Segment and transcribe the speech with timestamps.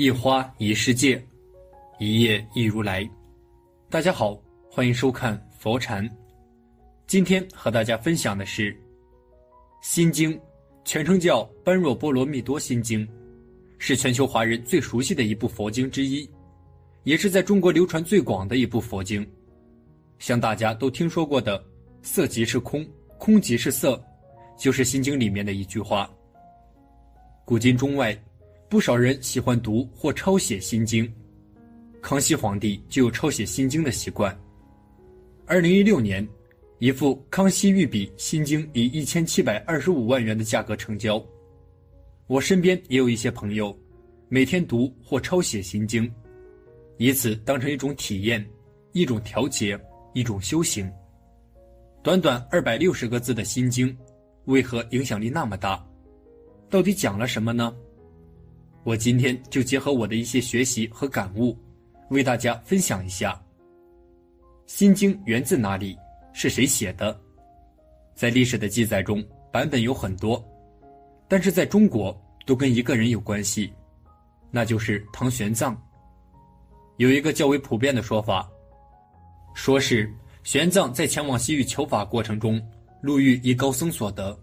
[0.00, 1.22] 一花一世界，
[1.98, 3.06] 一叶一如来。
[3.90, 4.34] 大家好，
[4.70, 6.08] 欢迎收看佛禅。
[7.06, 8.72] 今天和大家分享的是
[9.82, 10.32] 《心经》，
[10.86, 13.06] 全称叫《般若波罗蜜多心经》，
[13.76, 16.26] 是全球华人最熟悉的一部佛经之一，
[17.02, 19.30] 也是在中国流传最广的一部佛经。
[20.18, 21.62] 像大家都听说过的
[22.00, 22.88] “色即是空，
[23.18, 24.02] 空即是色”，
[24.56, 26.10] 就是《心经》里面的一句话。
[27.44, 28.18] 古今中外。
[28.70, 31.04] 不少人喜欢读或抄写《心经》，
[32.00, 34.32] 康熙皇帝就有抄写《心经》的习惯。
[35.44, 36.26] 二零一六年，
[36.78, 41.20] 一副《康熙御笔心经》以一千七百二十五万元的价格成交。
[42.28, 43.76] 我身边也有一些朋友，
[44.28, 46.06] 每天读或抄写《心经》，
[46.96, 48.48] 以此当成一种体验、
[48.92, 49.76] 一种调节、
[50.14, 50.88] 一种修行。
[52.04, 53.88] 短短二百六十个字的《心经》，
[54.44, 55.84] 为何影响力那么大？
[56.68, 57.74] 到底讲了什么呢？
[58.82, 61.56] 我今天就结合我的一些学习和感悟，
[62.08, 63.32] 为大家分享一下。
[64.72, 65.96] 《心经》源自哪里？
[66.32, 67.18] 是谁写的？
[68.14, 69.22] 在历史的记载中，
[69.52, 70.42] 版本有很多，
[71.28, 73.72] 但是在中国都跟一个人有关系，
[74.50, 75.76] 那就是唐玄奘。
[76.96, 78.48] 有一个较为普遍的说法，
[79.54, 80.10] 说是
[80.42, 82.62] 玄奘在前往西域求法过程中，
[83.02, 84.38] 路遇一高僧所得。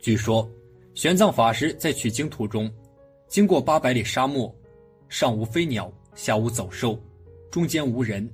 [0.00, 0.48] 据说，
[0.94, 2.72] 玄奘法师在取经途中。
[3.28, 4.54] 经过八百里沙漠，
[5.08, 6.98] 上无飞鸟，下无走兽，
[7.50, 8.28] 中间无人，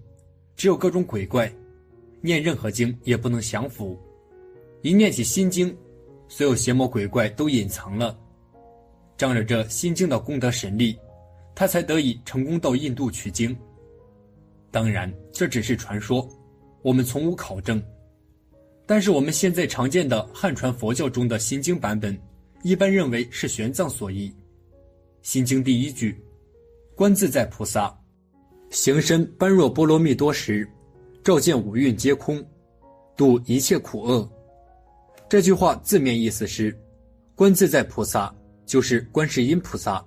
[0.57, 1.51] 只有各种鬼怪，
[2.21, 3.99] 念任何经也不能降服。
[4.83, 5.75] 一念起心经，
[6.29, 8.19] 所有邪魔鬼怪都隐藏了。
[9.17, 10.99] 仗着这心经的功德神力，
[11.55, 13.57] 他才得以成功到印度取经。
[14.71, 16.27] 当然，这只是传说，
[16.83, 17.83] 我们从无考证。
[18.87, 22.19] 但是我们现在常见的汉传佛教中的心经版本，
[22.63, 24.35] 一般认为是玄奘所译。
[25.23, 26.19] 心经第一句，
[26.95, 27.95] 观自在菩萨
[28.71, 30.67] 行深般若波罗蜜多时，
[31.23, 32.43] 照见五蕴皆空，
[33.17, 34.29] 度一切苦厄。
[35.29, 36.77] 这句话字面意思是，
[37.35, 40.05] 观自在菩萨就是观世音菩萨，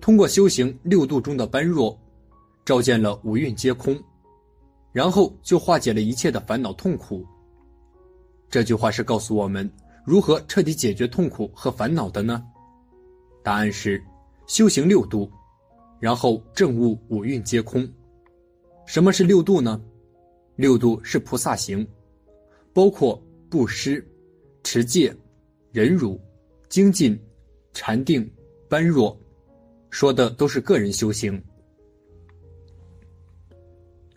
[0.00, 1.98] 通过修行六度中的般若，
[2.64, 4.00] 照见了五蕴皆空，
[4.92, 7.26] 然后就化解了一切的烦恼痛苦。
[8.48, 9.68] 这句话是告诉我们
[10.06, 12.44] 如何彻底解决痛苦和烦恼的呢？
[13.42, 14.00] 答案是。
[14.50, 15.30] 修行六度，
[16.00, 17.88] 然后证悟五蕴皆空。
[18.84, 19.80] 什么是六度呢？
[20.56, 21.86] 六度是菩萨行，
[22.72, 24.04] 包括布施、
[24.64, 25.16] 持戒、
[25.70, 26.20] 忍辱、
[26.68, 27.16] 精进、
[27.72, 28.28] 禅定、
[28.68, 29.16] 般若，
[29.88, 31.40] 说的都是个人修行。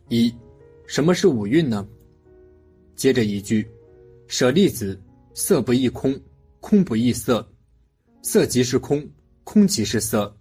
[0.09, 0.33] 一，
[0.87, 1.87] 什么是五蕴呢？
[2.95, 3.69] 接着一句，
[4.25, 4.99] 舍利子，
[5.35, 6.19] 色不异空，
[6.59, 7.47] 空不异色，
[8.23, 9.07] 色即是空。
[9.43, 10.35] 空即是色，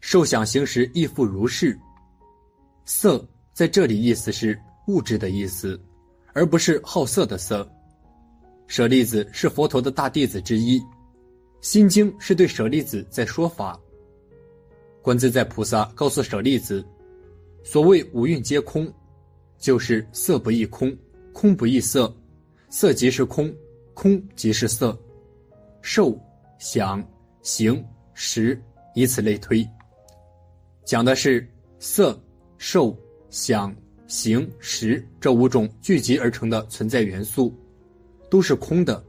[0.00, 1.78] 受想行识亦复如是。
[2.84, 5.80] 色在这里意思是物质的意思，
[6.32, 7.68] 而不是好色的色。
[8.66, 10.78] 舍利子是佛陀的大弟子之一，
[11.60, 13.78] 《心经》是对舍利子在说法。
[15.02, 16.86] 观自在菩萨告诉舍利子，
[17.64, 18.92] 所谓五蕴皆空，
[19.58, 20.94] 就是色不异空，
[21.32, 22.14] 空不异色，
[22.68, 23.54] 色即是空，
[23.94, 24.98] 空即是色，
[25.80, 26.18] 受
[26.58, 27.02] 想
[27.42, 27.82] 行。
[28.20, 28.60] 识，
[28.96, 29.64] 以此类推，
[30.84, 31.48] 讲的是
[31.78, 32.20] 色、
[32.56, 32.98] 受、
[33.30, 33.72] 想、
[34.08, 37.54] 行、识这五种聚集而成的存在元素，
[38.28, 39.02] 都是空的。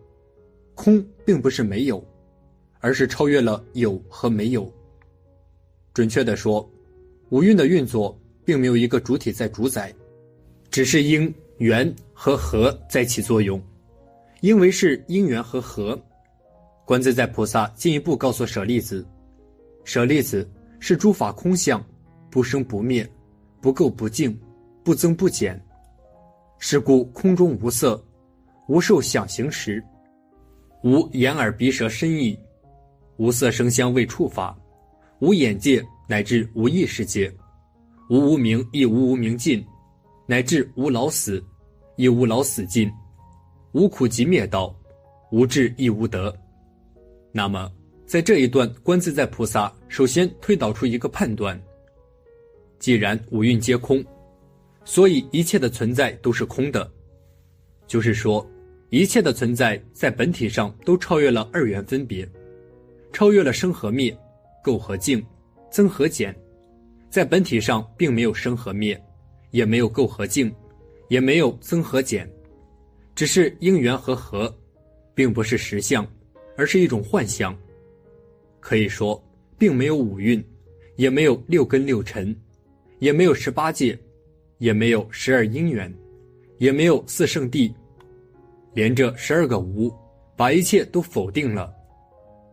[0.75, 2.05] 空并不是没有，
[2.81, 4.71] 而是超越了有和没有。
[5.91, 6.71] 准确的说，
[7.29, 8.15] 五蕴的运作
[8.45, 9.91] 并没有一个主体在主宰，
[10.69, 13.59] 只是因缘和合在起作用。
[14.41, 15.99] 因为是因缘和合。
[16.89, 19.07] 观自在菩萨进一步告诉舍利子
[19.85, 21.79] ：“舍利子是诸法空相，
[22.31, 23.07] 不生不灭，
[23.61, 24.35] 不垢不净，
[24.83, 25.63] 不增不减。
[26.57, 28.03] 是故空中无色，
[28.67, 29.83] 无受想行识，
[30.83, 32.35] 无眼耳鼻舌身意，
[33.17, 34.57] 无色声香味触法，
[35.19, 37.31] 无眼界乃至无意识界，
[38.09, 39.63] 无无明亦无无明尽，
[40.25, 41.39] 乃至无老死，
[41.97, 42.91] 亦无老死尽，
[43.73, 44.75] 无苦集灭道，
[45.31, 46.35] 无智亦无得。”
[47.31, 47.71] 那么，
[48.05, 51.59] 在这一段，观自在菩萨首先推导出一个判断：
[52.79, 54.03] 既然五蕴皆空，
[54.83, 56.91] 所以一切的存在都是空的。
[57.85, 58.47] 就是说，
[58.89, 62.27] 一切的存在在本体上都超越了二元分别，
[63.13, 64.15] 超越了生和灭、
[64.63, 65.23] 垢和净、
[65.69, 66.35] 增和减，
[67.09, 68.99] 在本体上并没有生和灭，
[69.51, 70.51] 也没有垢和净，
[71.09, 72.27] 也没有增和减，
[73.13, 74.55] 只是因缘和合，
[75.13, 76.07] 并不是实相。
[76.59, 77.57] 而是一种幻象，
[78.59, 79.23] 可以说
[79.57, 80.43] 并没有五蕴，
[80.97, 82.35] 也没有六根六尘，
[82.99, 83.97] 也没有十八界，
[84.57, 85.89] 也没有十二因缘，
[86.57, 87.73] 也没有四圣谛，
[88.73, 89.89] 连着十二个无，
[90.35, 91.73] 把一切都否定了，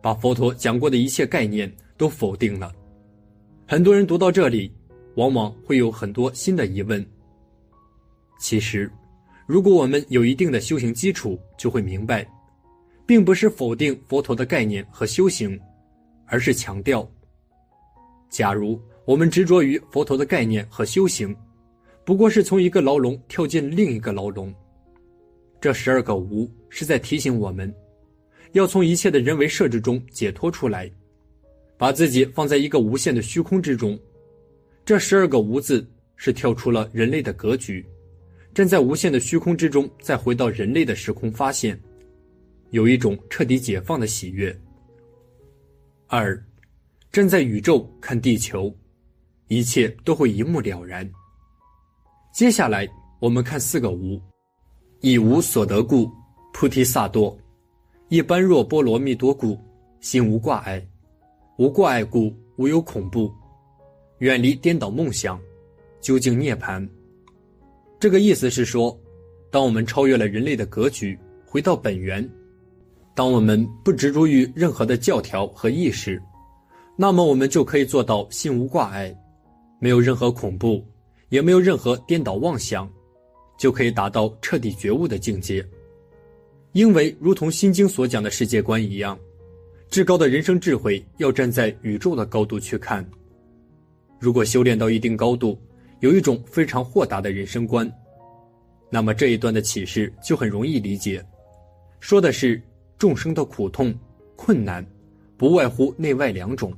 [0.01, 2.73] 把佛陀讲过的一切概念都否定了。
[3.67, 4.71] 很多人读到这里，
[5.15, 7.05] 往往会有很多新的疑问。
[8.39, 8.89] 其实，
[9.45, 12.25] 如果我们有一定的修行基础，就会明白，
[13.07, 15.57] 并不是否定佛陀的概念和修行，
[16.25, 17.09] 而是强调：
[18.29, 21.33] 假如我们执着于佛陀的概念和修行，
[22.03, 24.53] 不过是从一个牢笼跳进另一个牢笼。
[25.61, 27.73] 这十二个无是在提醒我们，
[28.51, 30.91] 要从一切的人为设置中解脱出来，
[31.77, 33.97] 把自己放在一个无限的虚空之中。
[34.83, 37.85] 这十二个无字是跳出了人类的格局。
[38.53, 41.79] 站在无限的虚空之中，再回到人类的时空，发现
[42.71, 44.55] 有一种彻底解放的喜悦。
[46.07, 46.41] 二，
[47.11, 48.73] 站在宇宙看地球，
[49.47, 51.09] 一切都会一目了然。
[52.33, 52.87] 接下来
[53.19, 54.21] 我们看四个无：
[55.01, 56.09] 以无所得故，
[56.53, 57.37] 菩提萨埵；
[58.09, 59.57] 一般若波罗蜜多故，
[60.01, 60.79] 心无挂碍；
[61.57, 63.31] 无挂碍故，无有恐怖；
[64.19, 65.39] 远离颠倒梦想，
[65.99, 66.87] 究竟涅槃。
[67.99, 68.97] 这个意思是说，
[69.49, 72.29] 当我们超越了人类的格局，回到本源，
[73.17, 76.21] 当我们不执着于任何的教条和意识，
[76.95, 79.11] 那么我们就可以做到心无挂碍，
[79.79, 80.85] 没有任何恐怖，
[81.29, 82.87] 也没有任何颠倒妄想，
[83.57, 85.67] 就可以达到彻底觉悟的境界。
[86.73, 89.17] 因为如同《心经》所讲的世界观一样，
[89.89, 93.03] 至高的人生智慧要站在宇宙的高度去看。
[94.19, 95.59] 如果修炼到一定高度，
[96.01, 97.91] 有一种非常豁达的人生观，
[98.91, 101.25] 那么这一段的启示就很容易理解，
[101.99, 102.61] 说的是
[102.97, 103.93] 众生的苦痛、
[104.35, 104.85] 困难，
[105.37, 106.73] 不外乎内外两种。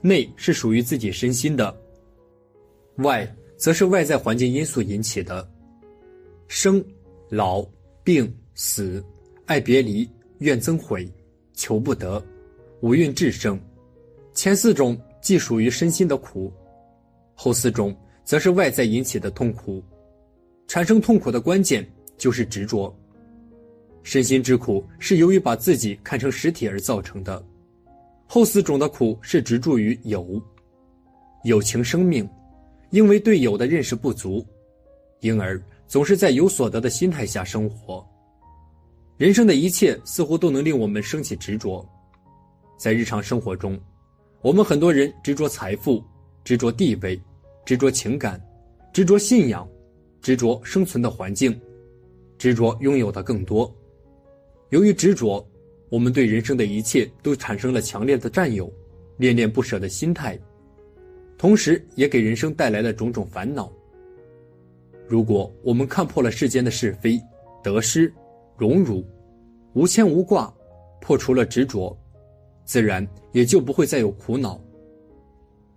[0.00, 1.74] 内是属于自己身心的，
[2.96, 3.26] 外
[3.56, 5.48] 则是外在环境因素引起的，
[6.48, 6.84] 生、
[7.28, 7.64] 老、
[8.04, 9.04] 病、死、
[9.46, 10.08] 爱别离、
[10.38, 11.10] 怨憎悔、
[11.54, 12.24] 求不得、
[12.80, 13.58] 五蕴炽盛，
[14.34, 16.52] 前四种既属于身心的苦。
[17.34, 19.82] 后四种则是外在引起的痛苦，
[20.66, 21.86] 产生痛苦的关键
[22.16, 22.94] 就是执着。
[24.06, 27.44] 身心之苦是由于把自己看成实体而造成的，
[28.24, 30.40] 后四种的苦是执着于有，
[31.42, 32.26] 有情生命，
[32.90, 34.46] 因为对有的认识不足，
[35.22, 38.06] 因而总是在有所得的心态下生活。
[39.16, 41.84] 人生的一切似乎都能令我们升起执着，
[42.78, 43.76] 在日常生活中，
[44.40, 46.00] 我们很多人执着财富。
[46.44, 47.20] 执着地位，
[47.64, 48.40] 执着情感，
[48.92, 49.68] 执着信仰，
[50.22, 51.60] 执着生存的环境，
[52.38, 53.68] 执着拥有的更多。
[54.70, 55.46] 由于执着，
[55.88, 58.72] 我们对人生的一切都产生了强烈的占有、
[59.16, 60.38] 恋恋不舍的心态，
[61.38, 63.72] 同时也给人生带来了种种烦恼。
[65.06, 67.20] 如果我们看破了世间的是非、
[67.62, 68.12] 得失、
[68.56, 69.04] 荣辱，
[69.72, 70.52] 无牵无挂，
[71.00, 71.96] 破除了执着，
[72.64, 74.60] 自然也就不会再有苦恼。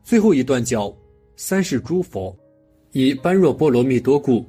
[0.04, 0.92] 最后一段叫
[1.38, 2.36] “三世诸佛
[2.92, 4.44] 以般若波罗蜜多故，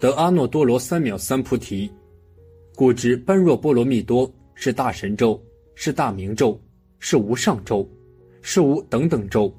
[0.00, 1.88] 得阿耨多罗三藐三菩提，
[2.78, 5.42] 故知般若波罗蜜多是大神咒，
[5.74, 6.56] 是大明咒，
[7.00, 7.84] 是无上咒，
[8.40, 9.52] 是无等等咒，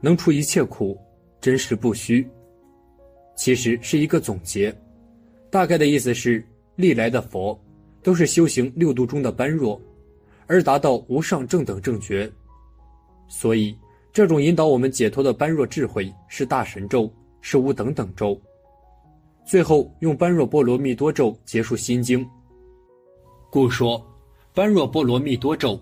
[0.00, 0.98] 能除一切苦，
[1.38, 2.26] 真实不虚。”
[3.36, 4.74] 其实是一个总结，
[5.50, 6.42] 大概的意思是，
[6.74, 7.62] 历来的佛
[8.02, 9.78] 都是修行六度中的般若，
[10.46, 12.32] 而达到无上正等正觉，
[13.28, 13.76] 所以。
[14.14, 17.12] 这种引导我们解脱的般若智慧是大神咒，
[17.42, 18.40] 是无等等咒。
[19.46, 22.26] 最后用般若波罗蜜多咒结束心经。
[23.52, 24.02] 故说
[24.54, 25.78] 般若波罗蜜多咒，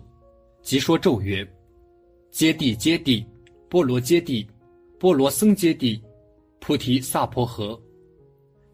[0.60, 1.48] 即说咒曰：
[2.32, 3.24] 揭谛揭谛，
[3.68, 4.44] 波罗揭谛，
[4.98, 6.00] 波罗僧揭谛，
[6.58, 7.80] 菩提萨婆诃。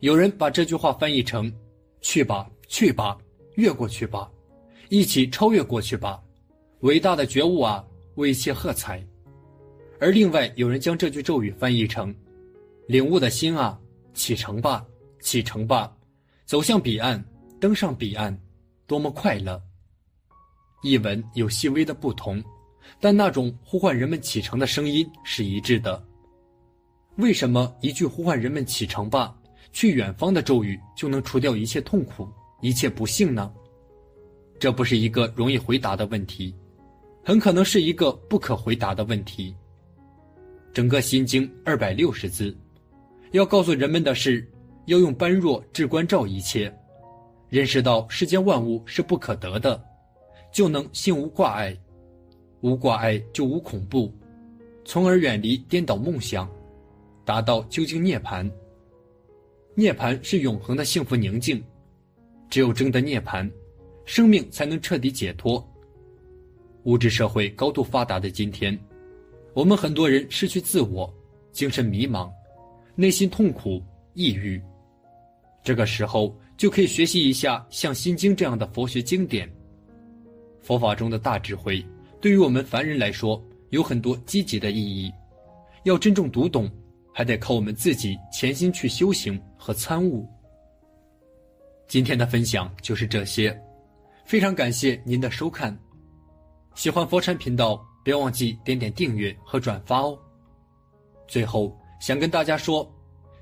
[0.01, 1.53] 有人把这句话翻译成：
[2.01, 3.19] 去吧，去吧，
[3.57, 4.33] 越过去吧，
[4.89, 6.19] 一起超越过去吧，
[6.81, 7.85] 伟大的觉悟啊，
[8.15, 9.07] 为一切喝彩。
[10.01, 12.15] 而另外有人将这句咒语翻译成
[12.89, 13.79] ：“领悟的心啊，
[14.15, 14.87] 启程吧，
[15.21, 15.95] 启程吧，
[16.47, 17.23] 走向彼岸，
[17.61, 18.35] 登上彼岸，
[18.87, 19.61] 多么快乐！”
[20.83, 22.43] 译文有细微的不同，
[23.01, 26.03] 但那种呼唤人们启程的声音是一致的。
[27.17, 29.35] 为什么一句呼唤人们启程吧，
[29.73, 32.29] 去远方的咒语就能除掉一切痛苦、
[32.61, 33.53] 一切不幸呢？
[34.59, 36.55] 这不是一个容易回答的问题，
[37.25, 39.57] 很可能是一个不可回答的问题。
[40.73, 42.57] 整个心经二百六十字，
[43.33, 44.47] 要告诉人们的是，
[44.85, 46.73] 要用般若智观照一切，
[47.49, 49.83] 认识到世间万物是不可得的，
[50.53, 51.77] 就能心无挂碍，
[52.61, 54.13] 无挂碍就无恐怖，
[54.85, 56.51] 从而远离颠倒梦想，
[57.25, 58.51] 达到究竟涅槃。
[59.75, 61.63] 涅槃是永恒的幸福宁静，
[62.49, 63.51] 只有证得涅槃，
[64.05, 65.65] 生命才能彻底解脱。
[66.85, 68.79] 物质社会高度发达的今天，
[69.53, 71.13] 我们很多人失去自我，
[71.53, 72.31] 精神迷茫，
[72.95, 73.83] 内心痛苦、
[74.15, 74.61] 抑郁。
[75.63, 79.51] 这个时候就可以学习一下像《心经》这样的佛学经典。
[80.63, 81.85] 佛法中的大智慧，
[82.21, 85.13] 对于我们凡人来说有很多积极的意义。
[85.85, 86.69] 要真正读懂，
[87.13, 90.27] 还得靠我们自己潜心去修行和参悟。
[91.87, 93.57] 今天的分享就是这些，
[94.25, 95.79] 非常感谢您的收看。
[96.75, 100.19] 喜欢佛禅频道，别忘记点点订阅和转发哦。
[101.29, 102.93] 最后想跟大家说，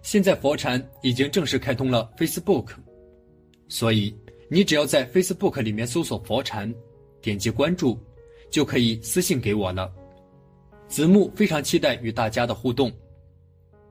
[0.03, 2.73] 现在佛禅已经正式开通了 Facebook，
[3.69, 4.15] 所以
[4.49, 6.73] 你只要在 Facebook 里面搜索佛禅，
[7.21, 7.99] 点击关注，
[8.51, 9.93] 就可以私信给我了。
[10.87, 12.93] 子木非常期待与大家的互动，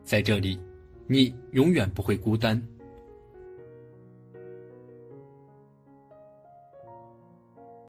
[0.03, 0.59] 在这里，
[1.07, 2.61] 你永远不会孤单。